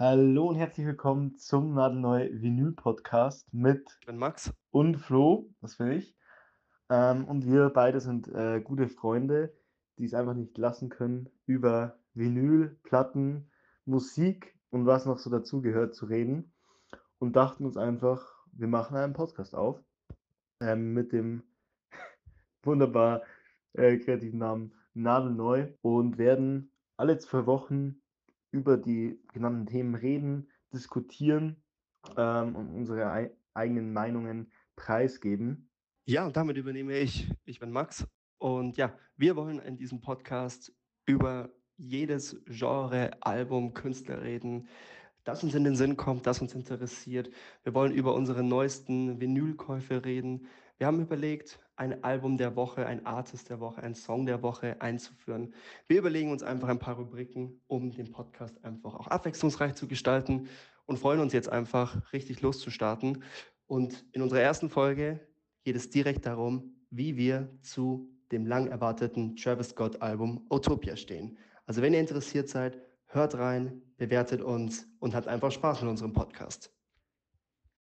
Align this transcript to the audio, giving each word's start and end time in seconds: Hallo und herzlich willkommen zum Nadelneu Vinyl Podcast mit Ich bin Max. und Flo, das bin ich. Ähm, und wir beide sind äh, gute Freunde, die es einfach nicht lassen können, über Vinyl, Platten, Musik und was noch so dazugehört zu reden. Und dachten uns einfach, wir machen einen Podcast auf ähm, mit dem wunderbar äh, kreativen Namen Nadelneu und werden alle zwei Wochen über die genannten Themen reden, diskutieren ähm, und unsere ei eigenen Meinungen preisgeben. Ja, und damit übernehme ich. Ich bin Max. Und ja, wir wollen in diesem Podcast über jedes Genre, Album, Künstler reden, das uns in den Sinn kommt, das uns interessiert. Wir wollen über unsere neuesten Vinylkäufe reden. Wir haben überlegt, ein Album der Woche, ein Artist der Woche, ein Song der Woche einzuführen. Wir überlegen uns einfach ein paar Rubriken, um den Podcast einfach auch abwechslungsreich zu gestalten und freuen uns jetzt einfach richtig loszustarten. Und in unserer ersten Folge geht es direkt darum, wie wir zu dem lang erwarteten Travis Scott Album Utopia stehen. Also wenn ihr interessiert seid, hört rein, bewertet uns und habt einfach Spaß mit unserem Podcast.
Hallo 0.00 0.46
und 0.46 0.54
herzlich 0.54 0.86
willkommen 0.86 1.36
zum 1.38 1.74
Nadelneu 1.74 2.28
Vinyl 2.30 2.70
Podcast 2.70 3.52
mit 3.52 3.96
Ich 3.98 4.06
bin 4.06 4.16
Max. 4.16 4.52
und 4.70 4.96
Flo, 4.96 5.50
das 5.60 5.76
bin 5.76 5.90
ich. 5.90 6.16
Ähm, 6.88 7.24
und 7.24 7.44
wir 7.44 7.70
beide 7.70 8.00
sind 8.00 8.28
äh, 8.28 8.60
gute 8.60 8.86
Freunde, 8.86 9.52
die 9.98 10.04
es 10.04 10.14
einfach 10.14 10.34
nicht 10.34 10.56
lassen 10.56 10.88
können, 10.88 11.28
über 11.46 11.98
Vinyl, 12.14 12.78
Platten, 12.84 13.50
Musik 13.86 14.56
und 14.70 14.86
was 14.86 15.04
noch 15.04 15.18
so 15.18 15.30
dazugehört 15.30 15.96
zu 15.96 16.06
reden. 16.06 16.54
Und 17.18 17.34
dachten 17.34 17.66
uns 17.66 17.76
einfach, 17.76 18.24
wir 18.52 18.68
machen 18.68 18.96
einen 18.96 19.14
Podcast 19.14 19.56
auf 19.56 19.82
ähm, 20.60 20.94
mit 20.94 21.10
dem 21.10 21.42
wunderbar 22.62 23.22
äh, 23.72 23.96
kreativen 23.96 24.38
Namen 24.38 24.74
Nadelneu 24.94 25.72
und 25.82 26.18
werden 26.18 26.70
alle 26.96 27.18
zwei 27.18 27.46
Wochen 27.46 28.00
über 28.50 28.76
die 28.76 29.20
genannten 29.32 29.66
Themen 29.66 29.94
reden, 29.94 30.48
diskutieren 30.72 31.62
ähm, 32.16 32.56
und 32.56 32.74
unsere 32.74 33.10
ei 33.10 33.30
eigenen 33.54 33.92
Meinungen 33.92 34.52
preisgeben. 34.76 35.68
Ja, 36.04 36.26
und 36.26 36.36
damit 36.36 36.56
übernehme 36.56 36.96
ich. 36.96 37.28
Ich 37.44 37.58
bin 37.58 37.72
Max. 37.72 38.06
Und 38.38 38.76
ja, 38.76 38.96
wir 39.16 39.34
wollen 39.34 39.58
in 39.58 39.76
diesem 39.76 40.00
Podcast 40.00 40.72
über 41.06 41.50
jedes 41.76 42.40
Genre, 42.46 43.10
Album, 43.20 43.74
Künstler 43.74 44.22
reden, 44.22 44.68
das 45.28 45.44
uns 45.44 45.54
in 45.54 45.62
den 45.62 45.76
Sinn 45.76 45.98
kommt, 45.98 46.26
das 46.26 46.40
uns 46.40 46.54
interessiert. 46.54 47.28
Wir 47.62 47.74
wollen 47.74 47.92
über 47.92 48.14
unsere 48.14 48.42
neuesten 48.42 49.20
Vinylkäufe 49.20 50.02
reden. 50.02 50.46
Wir 50.78 50.86
haben 50.86 51.02
überlegt, 51.02 51.58
ein 51.76 52.02
Album 52.02 52.38
der 52.38 52.56
Woche, 52.56 52.86
ein 52.86 53.04
Artist 53.04 53.50
der 53.50 53.60
Woche, 53.60 53.82
ein 53.82 53.94
Song 53.94 54.24
der 54.24 54.42
Woche 54.42 54.80
einzuführen. 54.80 55.52
Wir 55.86 55.98
überlegen 55.98 56.32
uns 56.32 56.42
einfach 56.42 56.68
ein 56.68 56.78
paar 56.78 56.96
Rubriken, 56.96 57.60
um 57.66 57.90
den 57.92 58.10
Podcast 58.10 58.64
einfach 58.64 58.94
auch 58.94 59.06
abwechslungsreich 59.08 59.74
zu 59.74 59.86
gestalten 59.86 60.48
und 60.86 60.98
freuen 60.98 61.20
uns 61.20 61.34
jetzt 61.34 61.50
einfach 61.50 62.10
richtig 62.14 62.40
loszustarten. 62.40 63.22
Und 63.66 64.06
in 64.12 64.22
unserer 64.22 64.40
ersten 64.40 64.70
Folge 64.70 65.20
geht 65.62 65.76
es 65.76 65.90
direkt 65.90 66.24
darum, 66.24 66.72
wie 66.88 67.18
wir 67.18 67.50
zu 67.60 68.08
dem 68.32 68.46
lang 68.46 68.68
erwarteten 68.68 69.36
Travis 69.36 69.68
Scott 69.68 70.00
Album 70.00 70.46
Utopia 70.48 70.96
stehen. 70.96 71.36
Also 71.66 71.82
wenn 71.82 71.92
ihr 71.92 72.00
interessiert 72.00 72.48
seid, 72.48 72.80
hört 73.08 73.36
rein, 73.36 73.82
bewertet 73.96 74.40
uns 74.42 74.86
und 75.00 75.14
habt 75.14 75.28
einfach 75.28 75.50
Spaß 75.50 75.82
mit 75.82 75.90
unserem 75.90 76.12
Podcast. 76.12 76.77